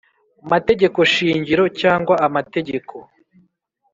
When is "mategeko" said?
0.51-0.99